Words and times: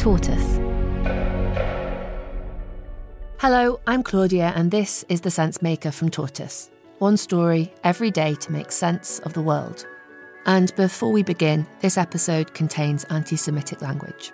Tortoise. 0.00 0.56
Hello, 3.36 3.80
I'm 3.86 4.02
Claudia, 4.02 4.50
and 4.56 4.70
this 4.70 5.04
is 5.10 5.20
The 5.20 5.30
Sense 5.30 5.60
Maker 5.60 5.90
from 5.90 6.08
Tortoise. 6.08 6.70
One 7.00 7.18
story 7.18 7.70
every 7.84 8.10
day 8.10 8.34
to 8.36 8.50
make 8.50 8.72
sense 8.72 9.18
of 9.18 9.34
the 9.34 9.42
world. 9.42 9.86
And 10.46 10.74
before 10.74 11.12
we 11.12 11.22
begin, 11.22 11.66
this 11.82 11.98
episode 11.98 12.54
contains 12.54 13.04
anti 13.10 13.36
Semitic 13.36 13.82
language. 13.82 14.32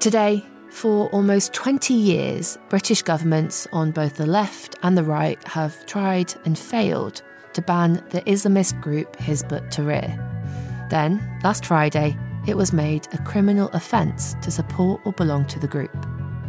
Today, 0.00 0.44
for 0.68 1.08
almost 1.12 1.54
20 1.54 1.94
years, 1.94 2.58
British 2.68 3.00
governments 3.00 3.66
on 3.72 3.90
both 3.90 4.16
the 4.16 4.26
left 4.26 4.76
and 4.82 4.98
the 4.98 5.04
right 5.04 5.42
have 5.48 5.86
tried 5.86 6.34
and 6.44 6.58
failed 6.58 7.22
to 7.54 7.62
ban 7.62 8.04
the 8.10 8.20
Islamist 8.26 8.78
group 8.82 9.16
Hizb 9.16 9.50
ut 9.50 9.64
Tahrir. 9.70 10.90
Then, 10.90 11.22
last 11.42 11.64
Friday, 11.64 12.18
it 12.46 12.56
was 12.56 12.72
made 12.72 13.08
a 13.12 13.18
criminal 13.18 13.68
offence 13.72 14.34
to 14.42 14.50
support 14.50 15.00
or 15.04 15.12
belong 15.12 15.46
to 15.46 15.58
the 15.58 15.68
group. 15.68 15.94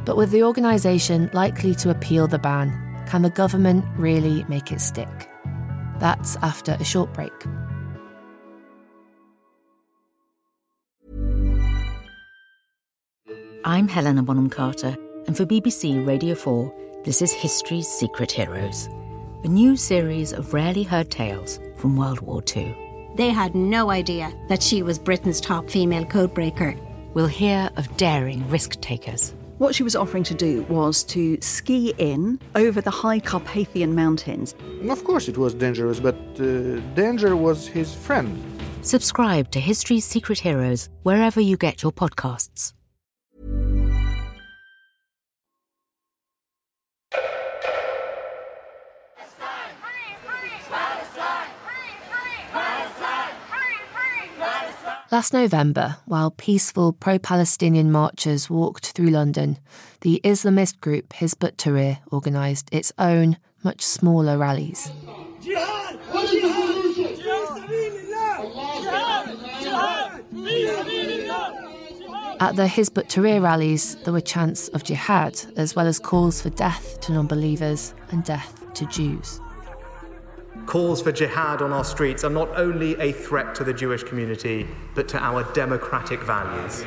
But 0.05 0.17
with 0.17 0.31
the 0.31 0.43
organisation 0.43 1.29
likely 1.33 1.73
to 1.75 1.89
appeal 1.89 2.27
the 2.27 2.37
ban, 2.37 3.05
can 3.07 3.21
the 3.21 3.29
government 3.29 3.85
really 3.97 4.43
make 4.49 4.71
it 4.71 4.81
stick? 4.81 5.29
That's 5.99 6.35
after 6.37 6.77
a 6.79 6.83
short 6.83 7.13
break. 7.13 7.33
I'm 13.63 13.87
Helena 13.87 14.21
Bonham 14.21 14.49
Carter, 14.49 14.95
and 15.25 15.35
for 15.35 15.45
BBC 15.45 16.05
Radio 16.05 16.35
4, 16.35 17.01
this 17.03 17.21
is 17.21 17.31
History's 17.31 17.87
Secret 17.87 18.31
Heroes, 18.31 18.87
a 19.43 19.47
new 19.47 19.75
series 19.75 20.33
of 20.33 20.53
rarely 20.53 20.83
heard 20.83 21.09
tales 21.09 21.59
from 21.77 21.97
World 21.97 22.19
War 22.21 22.43
II. 22.55 22.84
They 23.15 23.29
had 23.29 23.55
no 23.55 23.91
idea 23.91 24.33
that 24.49 24.61
she 24.61 24.83
was 24.83 24.99
Britain's 24.99 25.39
top 25.39 25.69
female 25.69 26.03
codebreaker. 26.05 26.77
We'll 27.13 27.27
hear 27.27 27.69
of 27.77 27.95
daring 27.95 28.47
risk 28.49 28.81
takers. 28.81 29.33
What 29.57 29.73
she 29.73 29.83
was 29.83 29.95
offering 29.95 30.23
to 30.25 30.33
do 30.33 30.63
was 30.63 31.01
to 31.05 31.39
ski 31.39 31.93
in 31.97 32.39
over 32.55 32.81
the 32.81 32.91
high 32.91 33.21
Carpathian 33.21 33.95
Mountains. 33.95 34.53
Of 34.89 35.05
course, 35.05 35.29
it 35.29 35.37
was 35.37 35.53
dangerous, 35.53 36.01
but 36.01 36.15
uh, 36.37 36.81
danger 36.93 37.37
was 37.37 37.65
his 37.65 37.95
friend. 37.95 38.37
Subscribe 38.81 39.49
to 39.51 39.61
History's 39.61 40.03
Secret 40.03 40.39
Heroes 40.39 40.89
wherever 41.03 41.39
you 41.39 41.55
get 41.55 41.83
your 41.83 41.93
podcasts. 41.93 42.73
Last 55.11 55.33
November, 55.33 55.97
while 56.05 56.31
peaceful 56.31 56.91
pro 56.91 57.19
Palestinian 57.19 57.91
marchers 57.91 58.49
walked 58.49 58.87
through 58.87 59.09
London, 59.09 59.59
the 60.01 60.19
Islamist 60.23 60.79
group 60.79 61.09
Hizb 61.09 61.43
ut 61.43 61.57
Tahrir 61.57 61.99
organised 62.11 62.69
its 62.71 62.91
own, 62.97 63.37
much 63.63 63.83
smaller 63.83 64.35
rallies. 64.39 64.91
At 72.39 72.55
the 72.55 72.65
Hizb 72.65 72.97
ut 72.97 73.07
Tahrir 73.07 73.43
rallies, 73.43 73.97
there 74.03 74.13
were 74.13 74.21
chants 74.21 74.69
of 74.69 74.83
jihad, 74.83 75.39
as 75.55 75.75
well 75.75 75.85
as 75.85 75.99
calls 75.99 76.41
for 76.41 76.49
death 76.49 76.99
to 77.01 77.13
non 77.13 77.27
believers 77.27 77.93
and 78.09 78.23
death 78.23 78.63
to 78.73 78.87
Jews. 78.87 79.39
Calls 80.65 81.01
for 81.01 81.11
jihad 81.11 81.61
on 81.61 81.71
our 81.71 81.83
streets 81.83 82.23
are 82.23 82.29
not 82.29 82.49
only 82.57 82.99
a 82.99 83.11
threat 83.11 83.53
to 83.55 83.63
the 83.63 83.73
Jewish 83.73 84.03
community, 84.03 84.67
but 84.95 85.07
to 85.09 85.19
our 85.19 85.43
democratic 85.53 86.21
values. 86.21 86.83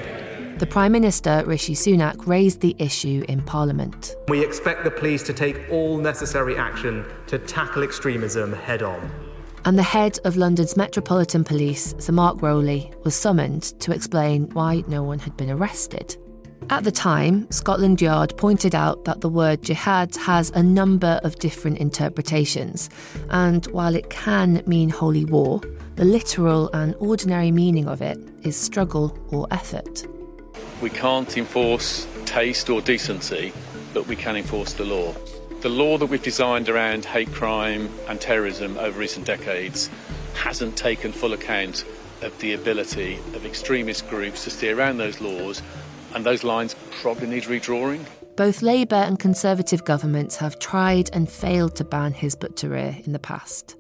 The 0.58 0.66
Prime 0.66 0.90
Minister, 0.90 1.44
Rishi 1.46 1.74
Sunak, 1.74 2.26
raised 2.26 2.60
the 2.60 2.74
issue 2.80 3.24
in 3.28 3.42
Parliament. 3.42 4.16
We 4.26 4.44
expect 4.44 4.82
the 4.82 4.90
police 4.90 5.22
to 5.24 5.32
take 5.32 5.70
all 5.70 5.98
necessary 5.98 6.56
action 6.56 7.04
to 7.28 7.38
tackle 7.38 7.84
extremism 7.84 8.52
head 8.52 8.82
on. 8.82 9.10
And 9.64 9.78
the 9.78 9.84
head 9.84 10.18
of 10.24 10.36
London's 10.36 10.76
Metropolitan 10.76 11.44
Police, 11.44 11.94
Sir 11.98 12.12
Mark 12.12 12.42
Rowley, 12.42 12.92
was 13.04 13.14
summoned 13.14 13.62
to 13.80 13.92
explain 13.92 14.48
why 14.50 14.82
no 14.88 15.04
one 15.04 15.20
had 15.20 15.36
been 15.36 15.50
arrested. 15.50 16.16
At 16.70 16.84
the 16.84 16.92
time, 16.92 17.50
Scotland 17.50 18.02
Yard 18.02 18.36
pointed 18.36 18.74
out 18.74 19.06
that 19.06 19.22
the 19.22 19.28
word 19.30 19.62
jihad 19.62 20.14
has 20.16 20.50
a 20.50 20.62
number 20.62 21.18
of 21.24 21.38
different 21.38 21.78
interpretations, 21.78 22.90
and 23.30 23.64
while 23.68 23.94
it 23.94 24.10
can 24.10 24.62
mean 24.66 24.90
holy 24.90 25.24
war, 25.24 25.62
the 25.96 26.04
literal 26.04 26.68
and 26.74 26.94
ordinary 26.96 27.50
meaning 27.50 27.88
of 27.88 28.02
it 28.02 28.18
is 28.42 28.54
struggle 28.54 29.18
or 29.30 29.46
effort. 29.50 30.06
We 30.82 30.90
can't 30.90 31.38
enforce 31.38 32.06
taste 32.26 32.68
or 32.68 32.82
decency, 32.82 33.54
but 33.94 34.06
we 34.06 34.14
can 34.14 34.36
enforce 34.36 34.74
the 34.74 34.84
law. 34.84 35.14
The 35.62 35.70
law 35.70 35.96
that 35.96 36.06
we've 36.06 36.22
designed 36.22 36.68
around 36.68 37.06
hate 37.06 37.32
crime 37.32 37.88
and 38.08 38.20
terrorism 38.20 38.76
over 38.76 39.00
recent 39.00 39.24
decades 39.24 39.88
hasn't 40.34 40.76
taken 40.76 41.12
full 41.12 41.32
account 41.32 41.86
of 42.20 42.38
the 42.40 42.52
ability 42.52 43.16
of 43.34 43.46
extremist 43.46 44.06
groups 44.10 44.44
to 44.44 44.50
steer 44.50 44.78
around 44.78 44.98
those 44.98 45.20
laws 45.22 45.62
and 46.14 46.24
those 46.24 46.44
lines 46.44 46.74
probably 47.02 47.26
need 47.26 47.44
redrawing. 47.44 48.06
Both 48.36 48.62
Labour 48.62 48.94
and 48.94 49.18
Conservative 49.18 49.84
governments 49.84 50.36
have 50.36 50.60
tried 50.60 51.10
and 51.12 51.28
failed 51.28 51.74
to 51.76 51.84
ban 51.84 52.14
Hizb 52.14 52.44
ut 52.44 52.54
Tahrir 52.54 53.04
in 53.04 53.12
the 53.12 53.18
past, 53.18 53.74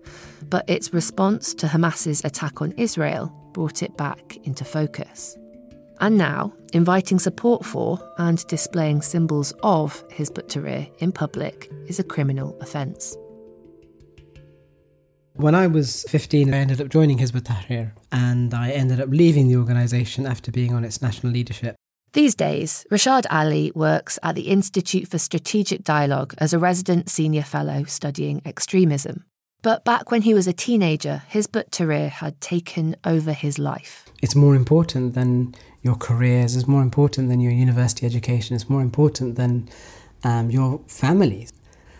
but 0.50 0.68
its 0.68 0.92
response 0.92 1.54
to 1.54 1.68
Hamas's 1.68 2.24
attack 2.24 2.60
on 2.60 2.72
Israel 2.72 3.32
brought 3.52 3.82
it 3.82 3.96
back 3.96 4.36
into 4.44 4.64
focus. 4.64 5.38
And 6.00 6.18
now, 6.18 6.52
inviting 6.72 7.18
support 7.18 7.64
for 7.64 8.00
and 8.18 8.44
displaying 8.48 9.02
symbols 9.02 9.52
of 9.62 10.06
Hizb 10.08 10.38
ut 10.38 10.48
Tahrir 10.48 10.90
in 10.98 11.12
public 11.12 11.70
is 11.86 12.00
a 12.00 12.04
criminal 12.04 12.56
offence. 12.60 13.16
When 15.34 15.54
I 15.54 15.68
was 15.68 16.04
15, 16.08 16.52
I 16.52 16.56
ended 16.56 16.80
up 16.80 16.88
joining 16.88 17.18
Hizb 17.18 17.36
ut 17.36 17.44
Tahrir 17.44 17.92
and 18.10 18.52
I 18.52 18.70
ended 18.70 19.00
up 19.00 19.08
leaving 19.10 19.46
the 19.46 19.56
organisation 19.56 20.26
after 20.26 20.50
being 20.50 20.74
on 20.74 20.84
its 20.84 21.00
national 21.00 21.32
leadership. 21.32 21.76
These 22.14 22.34
days, 22.34 22.86
Rashad 22.90 23.26
Ali 23.30 23.70
works 23.74 24.18
at 24.22 24.34
the 24.34 24.48
Institute 24.48 25.08
for 25.08 25.18
Strategic 25.18 25.84
Dialogue 25.84 26.34
as 26.38 26.54
a 26.54 26.58
resident 26.58 27.10
senior 27.10 27.42
fellow 27.42 27.84
studying 27.84 28.40
extremism. 28.46 29.24
But 29.60 29.84
back 29.84 30.10
when 30.10 30.22
he 30.22 30.32
was 30.32 30.46
a 30.46 30.52
teenager, 30.52 31.22
Hizb 31.30 31.56
ut 31.56 31.70
Tahrir 31.70 32.08
had 32.08 32.40
taken 32.40 32.96
over 33.04 33.32
his 33.32 33.58
life. 33.58 34.06
It's 34.22 34.34
more 34.34 34.54
important 34.54 35.14
than 35.14 35.54
your 35.82 35.96
careers, 35.96 36.56
it's 36.56 36.66
more 36.66 36.82
important 36.82 37.28
than 37.28 37.40
your 37.40 37.52
university 37.52 38.06
education, 38.06 38.56
it's 38.56 38.70
more 38.70 38.82
important 38.82 39.36
than 39.36 39.68
um, 40.24 40.50
your 40.50 40.80
families. 40.86 41.52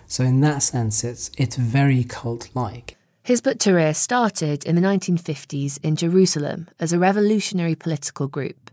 So, 0.06 0.24
in 0.24 0.40
that 0.40 0.62
sense, 0.62 1.04
it's, 1.04 1.30
it's 1.36 1.56
very 1.56 2.04
cult 2.04 2.48
like. 2.54 2.96
Hizb 3.26 3.46
ut 3.46 3.58
Tahrir 3.58 3.94
started 3.94 4.64
in 4.64 4.74
the 4.74 4.80
1950s 4.80 5.78
in 5.82 5.96
Jerusalem 5.96 6.68
as 6.80 6.94
a 6.94 6.98
revolutionary 6.98 7.74
political 7.74 8.26
group. 8.26 8.67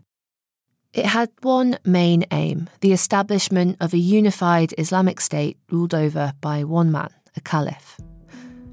It 0.96 1.08
had 1.08 1.30
one 1.42 1.78
main 1.84 2.24
aim 2.32 2.70
the 2.80 2.94
establishment 2.94 3.76
of 3.82 3.94
a 3.94 3.98
unified 3.98 4.74
Islamic 4.78 5.20
state 5.20 5.58
ruled 5.70 5.94
over 5.94 6.32
by 6.40 6.64
one 6.64 6.90
man, 6.90 7.10
a 7.36 7.42
caliph. 7.42 8.00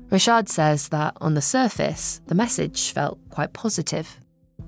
Rashad 0.08 0.48
says 0.48 0.90
that 0.90 1.16
on 1.20 1.34
the 1.34 1.42
surface, 1.42 2.20
the 2.28 2.36
message 2.36 2.92
felt 2.92 3.18
quite 3.30 3.52
positive. 3.52 4.20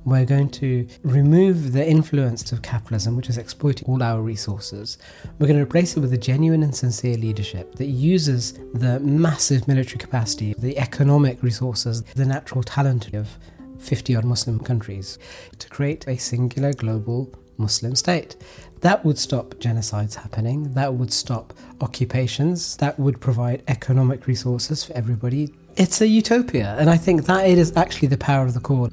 We're 0.05 0.25
going 0.25 0.51
to 0.51 0.89
remove 1.05 1.73
the 1.73 1.89
influence 1.89 2.51
of 2.51 2.63
capitalism, 2.63 3.15
which 3.15 3.29
is 3.29 3.39
exploiting 3.39 3.87
all 3.87 4.03
our 4.03 4.21
resources. 4.21 4.99
We're 5.39 5.47
going 5.47 5.61
to 5.61 5.63
replace 5.63 5.97
it 5.97 6.01
with 6.01 6.13
a 6.13 6.19
genuine 6.19 6.65
and 6.65 6.75
sincere 6.75 7.17
leadership 7.17 7.77
that 7.77 7.87
uses 7.87 8.55
the 8.75 8.99
massive 8.99 9.69
military 9.69 9.99
capacity, 9.99 10.55
the 10.59 10.77
economic 10.77 11.41
resources, 11.45 12.03
the 12.03 12.27
natural 12.27 12.65
talent 12.65 13.15
of 13.15 13.39
50 13.79 14.17
odd 14.17 14.25
Muslim 14.25 14.59
countries 14.59 15.21
to 15.59 15.69
create 15.69 16.09
a 16.09 16.17
singular 16.17 16.73
global 16.73 17.33
Muslim 17.59 17.95
state. 17.95 18.37
That 18.81 19.05
would 19.05 19.19
stop 19.19 19.55
genocides 19.55 20.15
happening, 20.15 20.75
that 20.75 20.95
would 20.95 21.13
stop 21.13 21.55
occupations, 21.81 22.77
that 22.79 22.99
would 22.99 23.21
provide 23.21 23.63
economic 23.69 24.27
resources 24.27 24.85
for 24.85 24.93
everybody. 24.93 25.53
It's 25.77 26.01
a 26.01 26.07
utopia, 26.07 26.77
and 26.79 26.91
I 26.91 26.97
think 26.97 27.25
that 27.25 27.49
it 27.49 27.59
is 27.59 27.77
actually 27.77 28.09
the 28.09 28.19
power 28.19 28.45
of 28.45 28.55
the 28.55 28.61
core. 28.61 28.91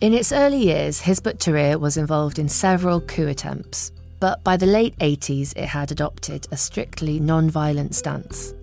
In 0.00 0.14
its 0.14 0.32
early 0.32 0.64
years, 0.64 1.02
Hizb 1.02 1.38
Tahrir 1.38 1.78
was 1.78 1.96
involved 1.96 2.38
in 2.38 2.48
several 2.48 3.00
coup 3.00 3.28
attempts, 3.28 3.92
but 4.18 4.42
by 4.44 4.56
the 4.56 4.66
late 4.66 4.96
80s 4.98 5.56
it 5.56 5.66
had 5.66 5.92
adopted 5.92 6.48
a 6.50 6.56
strictly 6.56 7.20
non 7.20 7.50
violent 7.50 7.94
stance. 7.94 8.54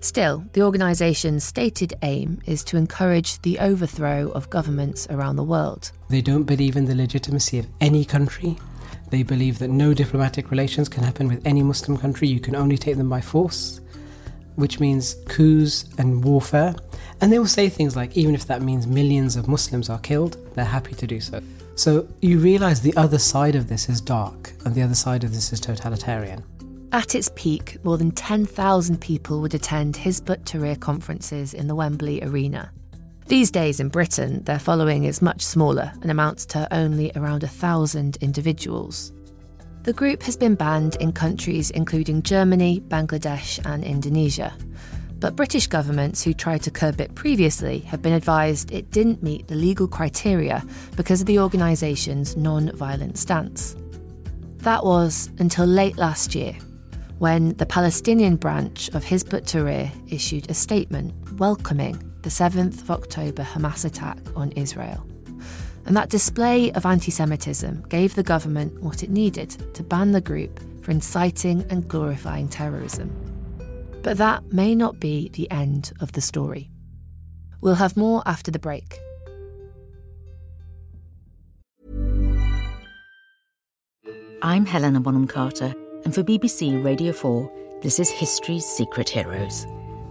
Still, 0.00 0.44
the 0.52 0.62
organisation's 0.62 1.44
stated 1.44 1.94
aim 2.02 2.40
is 2.46 2.62
to 2.64 2.76
encourage 2.76 3.40
the 3.42 3.58
overthrow 3.58 4.30
of 4.30 4.50
governments 4.50 5.06
around 5.10 5.36
the 5.36 5.44
world. 5.44 5.90
They 6.08 6.20
don't 6.20 6.44
believe 6.44 6.76
in 6.76 6.84
the 6.84 6.94
legitimacy 6.94 7.58
of 7.58 7.66
any 7.80 8.04
country. 8.04 8.56
They 9.10 9.22
believe 9.22 9.58
that 9.60 9.68
no 9.68 9.94
diplomatic 9.94 10.50
relations 10.50 10.88
can 10.88 11.02
happen 11.02 11.28
with 11.28 11.44
any 11.46 11.62
Muslim 11.62 11.96
country, 11.96 12.28
you 12.28 12.40
can 12.40 12.54
only 12.54 12.76
take 12.76 12.96
them 12.96 13.08
by 13.08 13.20
force, 13.20 13.80
which 14.56 14.80
means 14.80 15.16
coups 15.26 15.86
and 15.98 16.24
warfare. 16.24 16.74
And 17.20 17.32
they 17.32 17.38
will 17.38 17.46
say 17.46 17.68
things 17.68 17.96
like, 17.96 18.16
even 18.16 18.34
if 18.34 18.46
that 18.46 18.62
means 18.62 18.86
millions 18.86 19.36
of 19.36 19.48
Muslims 19.48 19.88
are 19.88 19.98
killed, 20.00 20.36
they're 20.54 20.64
happy 20.64 20.94
to 20.94 21.06
do 21.06 21.20
so. 21.20 21.40
So 21.76 22.08
you 22.20 22.38
realize 22.38 22.80
the 22.80 22.96
other 22.96 23.18
side 23.18 23.54
of 23.54 23.68
this 23.68 23.88
is 23.88 24.00
dark, 24.00 24.52
and 24.64 24.74
the 24.74 24.82
other 24.82 24.94
side 24.94 25.24
of 25.24 25.34
this 25.34 25.52
is 25.52 25.60
totalitarian. 25.60 26.42
At 26.96 27.14
its 27.14 27.30
peak, 27.34 27.76
more 27.84 27.98
than 27.98 28.10
10,000 28.10 28.98
people 29.02 29.42
would 29.42 29.52
attend 29.52 29.96
Hizb 29.96 30.30
ut-Tahrir 30.30 30.80
conferences 30.80 31.52
in 31.52 31.68
the 31.68 31.74
Wembley 31.74 32.22
Arena. 32.22 32.72
These 33.26 33.50
days 33.50 33.80
in 33.80 33.90
Britain, 33.90 34.42
their 34.44 34.58
following 34.58 35.04
is 35.04 35.20
much 35.20 35.42
smaller 35.42 35.92
and 36.00 36.10
amounts 36.10 36.46
to 36.46 36.66
only 36.74 37.12
around 37.14 37.42
a 37.42 37.48
thousand 37.48 38.16
individuals. 38.22 39.12
The 39.82 39.92
group 39.92 40.22
has 40.22 40.38
been 40.38 40.54
banned 40.54 40.96
in 40.96 41.12
countries 41.12 41.68
including 41.70 42.22
Germany, 42.22 42.80
Bangladesh, 42.88 43.60
and 43.66 43.84
Indonesia. 43.84 44.56
But 45.20 45.36
British 45.36 45.66
governments 45.66 46.22
who 46.22 46.32
tried 46.32 46.62
to 46.62 46.70
curb 46.70 46.98
it 46.98 47.14
previously 47.14 47.80
have 47.80 48.00
been 48.00 48.14
advised 48.14 48.72
it 48.72 48.90
didn't 48.90 49.22
meet 49.22 49.48
the 49.48 49.54
legal 49.54 49.86
criteria 49.86 50.64
because 50.96 51.20
of 51.20 51.26
the 51.26 51.40
organisation's 51.40 52.38
non 52.38 52.74
violent 52.74 53.18
stance. 53.18 53.76
That 54.60 54.82
was 54.82 55.30
until 55.38 55.66
late 55.66 55.98
last 55.98 56.34
year, 56.34 56.56
when 57.18 57.54
the 57.54 57.66
Palestinian 57.66 58.36
branch 58.36 58.88
of 58.90 59.04
Hizb 59.04 59.30
Tahrir 59.42 59.90
issued 60.12 60.50
a 60.50 60.54
statement 60.54 61.14
welcoming 61.38 61.98
the 62.22 62.28
7th 62.28 62.82
of 62.82 62.90
October 62.90 63.42
Hamas 63.42 63.84
attack 63.84 64.18
on 64.34 64.52
Israel. 64.52 65.06
And 65.86 65.96
that 65.96 66.10
display 66.10 66.72
of 66.72 66.84
anti 66.84 67.10
Semitism 67.10 67.86
gave 67.88 68.14
the 68.14 68.22
government 68.22 68.82
what 68.82 69.02
it 69.02 69.10
needed 69.10 69.50
to 69.74 69.82
ban 69.82 70.12
the 70.12 70.20
group 70.20 70.60
for 70.82 70.90
inciting 70.90 71.64
and 71.70 71.88
glorifying 71.88 72.48
terrorism. 72.48 73.10
But 74.02 74.18
that 74.18 74.52
may 74.52 74.74
not 74.74 75.00
be 75.00 75.30
the 75.30 75.50
end 75.50 75.92
of 76.00 76.12
the 76.12 76.20
story. 76.20 76.70
We'll 77.60 77.76
have 77.76 77.96
more 77.96 78.22
after 78.26 78.50
the 78.50 78.58
break. 78.58 78.98
I'm 84.42 84.66
Helena 84.66 85.00
Bonham 85.00 85.26
Carter, 85.26 85.74
and 86.06 86.14
for 86.14 86.22
BBC 86.22 86.84
Radio 86.84 87.12
4, 87.12 87.50
this 87.82 87.98
is 87.98 88.08
History's 88.08 88.64
Secret 88.64 89.08
Heroes, 89.08 89.66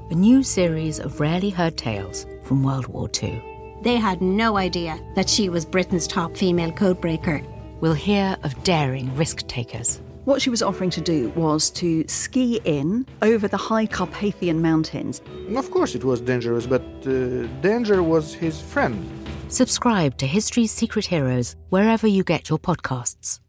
a 0.10 0.14
new 0.14 0.44
series 0.44 1.00
of 1.00 1.22
rarely 1.22 1.50
heard 1.50 1.78
tales 1.78 2.26
from 2.44 2.64
World 2.64 2.88
War 2.88 3.10
II. 3.24 3.42
They 3.82 3.96
had 3.96 4.22
no 4.22 4.58
idea 4.58 5.00
that 5.16 5.30
she 5.30 5.48
was 5.48 5.64
Britain's 5.64 6.06
top 6.06 6.36
female 6.36 6.74
codebreaker. 6.74 7.48
We'll 7.80 7.94
hear 7.94 8.36
of 8.44 8.62
daring 8.66 9.16
risk 9.16 9.48
takers. 9.48 10.02
What 10.26 10.42
she 10.42 10.50
was 10.50 10.62
offering 10.62 10.90
to 10.90 11.00
do 11.00 11.30
was 11.30 11.70
to 11.70 12.06
ski 12.10 12.60
in 12.66 13.06
over 13.22 13.48
the 13.48 13.56
high 13.56 13.86
Carpathian 13.86 14.62
Mountains. 14.62 15.22
Of 15.56 15.72
course, 15.72 15.96
it 15.96 16.04
was 16.04 16.20
dangerous, 16.20 16.66
but 16.66 16.84
uh, 17.08 17.48
danger 17.62 18.04
was 18.04 18.34
his 18.34 18.60
friend. 18.60 19.02
Subscribe 19.48 20.18
to 20.18 20.28
History's 20.28 20.74
Secret 20.74 21.06
Heroes 21.06 21.56
wherever 21.70 22.06
you 22.06 22.26
get 22.26 22.50
your 22.50 22.60
podcasts. 22.60 23.40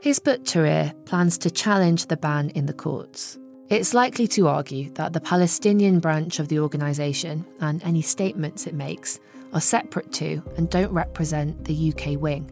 Hizb 0.00 0.28
ut-Tahrir 0.28 0.94
plans 1.06 1.36
to 1.38 1.50
challenge 1.50 2.06
the 2.06 2.16
ban 2.16 2.50
in 2.50 2.66
the 2.66 2.72
courts. 2.72 3.36
It's 3.68 3.94
likely 3.94 4.28
to 4.28 4.46
argue 4.46 4.90
that 4.90 5.12
the 5.12 5.20
Palestinian 5.20 5.98
branch 5.98 6.38
of 6.38 6.46
the 6.46 6.60
organisation 6.60 7.44
and 7.60 7.82
any 7.82 8.00
statements 8.00 8.68
it 8.68 8.74
makes 8.74 9.18
are 9.52 9.60
separate 9.60 10.12
to 10.12 10.40
and 10.56 10.70
don't 10.70 10.92
represent 10.92 11.64
the 11.64 11.92
UK 11.92 12.16
wing. 12.16 12.48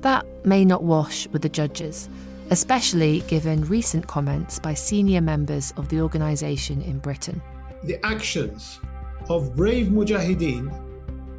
That 0.00 0.24
may 0.46 0.64
not 0.64 0.82
wash 0.82 1.28
with 1.28 1.42
the 1.42 1.50
judges, 1.50 2.08
especially 2.48 3.20
given 3.28 3.66
recent 3.66 4.06
comments 4.06 4.58
by 4.58 4.72
senior 4.72 5.20
members 5.20 5.74
of 5.76 5.90
the 5.90 6.00
organisation 6.00 6.80
in 6.80 7.00
Britain. 7.00 7.42
The 7.84 8.02
actions 8.02 8.80
of 9.28 9.54
brave 9.54 9.88
mujahideen 9.88 10.72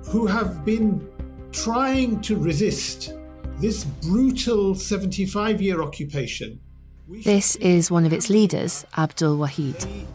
who 0.10 0.28
have 0.28 0.64
been 0.64 1.10
trying 1.52 2.22
to 2.22 2.38
resist 2.38 3.14
this 3.64 3.86
brutal 3.86 4.76
75 4.76 5.62
year 5.62 5.82
occupation. 5.82 6.60
This 7.24 7.56
is 7.56 7.90
one 7.90 8.06
of 8.06 8.12
its 8.12 8.30
leaders, 8.30 8.86
Abdul 8.98 9.38
Wahid. 9.38 10.06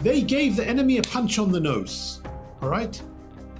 They 0.00 0.22
gave 0.22 0.56
the 0.56 0.66
enemy 0.66 0.98
a 0.98 1.02
punch 1.02 1.38
on 1.38 1.52
the 1.52 1.60
nose, 1.60 2.20
all 2.60 2.68
right? 2.68 3.00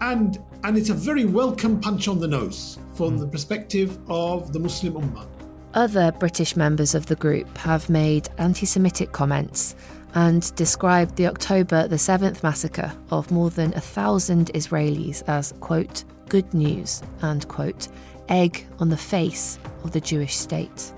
And 0.00 0.42
and 0.64 0.76
it's 0.76 0.90
a 0.90 0.94
very 0.94 1.26
welcome 1.26 1.80
punch 1.80 2.08
on 2.08 2.18
the 2.18 2.26
nose 2.26 2.80
from 2.96 3.10
hmm. 3.14 3.18
the 3.18 3.28
perspective 3.28 3.96
of 4.08 4.52
the 4.52 4.58
Muslim 4.58 4.94
Ummah. 4.94 5.28
Other 5.74 6.10
British 6.10 6.56
members 6.56 6.96
of 6.96 7.06
the 7.06 7.14
group 7.14 7.56
have 7.58 7.88
made 7.88 8.28
anti 8.38 8.66
Semitic 8.66 9.12
comments 9.12 9.76
and 10.14 10.52
described 10.56 11.14
the 11.14 11.28
October 11.28 11.86
the 11.86 11.94
7th 11.94 12.42
massacre 12.42 12.92
of 13.12 13.30
more 13.30 13.50
than 13.50 13.72
a 13.74 13.80
thousand 13.80 14.50
Israelis 14.54 15.22
as, 15.28 15.52
quote, 15.60 16.02
good 16.28 16.52
news 16.52 17.00
and, 17.22 17.46
quote, 17.46 17.86
egg 18.28 18.66
on 18.78 18.88
the 18.88 18.96
face 18.96 19.58
of 19.84 19.92
the 19.92 20.00
Jewish 20.00 20.36
state. 20.36 20.92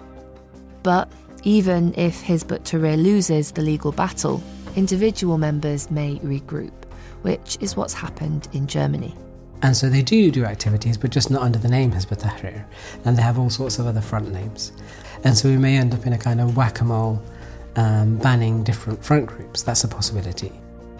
But 0.82 1.10
even 1.42 1.94
if 1.96 2.22
Hizb 2.22 2.52
ut-Tahrir 2.52 3.02
loses 3.02 3.52
the 3.52 3.62
legal 3.62 3.92
battle, 3.92 4.42
individual 4.76 5.38
members 5.38 5.90
may 5.90 6.16
regroup, 6.16 6.72
which 7.22 7.58
is 7.60 7.76
what's 7.76 7.94
happened 7.94 8.48
in 8.52 8.66
Germany. 8.66 9.14
And 9.62 9.76
so 9.76 9.88
they 9.88 10.02
do 10.02 10.30
do 10.30 10.44
activities, 10.44 10.96
but 10.96 11.10
just 11.10 11.30
not 11.30 11.42
under 11.42 11.58
the 11.58 11.68
name 11.68 11.92
Hizb 11.92 12.12
ut-Tahrir. 12.12 12.64
And 13.04 13.16
they 13.16 13.22
have 13.22 13.38
all 13.38 13.50
sorts 13.50 13.78
of 13.78 13.86
other 13.86 14.00
front 14.00 14.32
names. 14.32 14.72
And 15.24 15.36
so 15.36 15.48
we 15.48 15.56
may 15.56 15.76
end 15.76 15.94
up 15.94 16.06
in 16.06 16.12
a 16.12 16.18
kind 16.18 16.40
of 16.40 16.56
whack-a-mole 16.56 17.20
um, 17.76 18.18
banning 18.18 18.62
different 18.62 19.04
front 19.04 19.26
groups. 19.26 19.62
That's 19.62 19.84
a 19.84 19.88
possibility. 19.88 20.52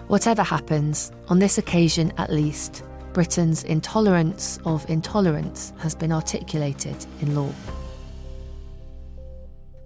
Whatever 0.07 0.43
happens, 0.43 1.11
on 1.29 1.39
this 1.39 1.57
occasion 1.57 2.11
at 2.17 2.31
least, 2.31 2.83
Britain's 3.13 3.63
intolerance 3.63 4.59
of 4.65 4.89
intolerance 4.89 5.73
has 5.79 5.95
been 5.95 6.11
articulated 6.11 6.95
in 7.21 7.35
law. 7.35 7.51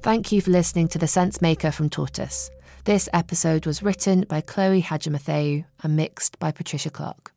Thank 0.02 0.32
you 0.32 0.42
for 0.42 0.52
listening 0.52 0.90
to 0.90 0.98
The 0.98 1.08
Sense 1.08 1.42
Maker 1.42 1.72
from 1.72 1.90
Tortoise. 1.90 2.52
This 2.84 3.08
episode 3.14 3.66
was 3.66 3.82
written 3.82 4.26
by 4.28 4.42
Chloe 4.42 4.82
Hadjimatheou 4.82 5.64
and 5.82 5.96
mixed 5.96 6.38
by 6.40 6.52
Patricia 6.52 6.90
Clark. 6.90 7.32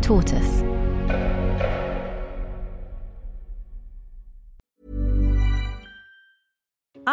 Tortoise. 0.00 0.67